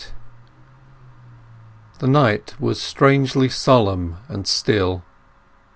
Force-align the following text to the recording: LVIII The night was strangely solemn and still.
LVIII 0.01 0.13
The 1.99 2.07
night 2.07 2.55
was 2.59 2.81
strangely 2.81 3.49
solemn 3.49 4.17
and 4.29 4.47
still. 4.47 5.03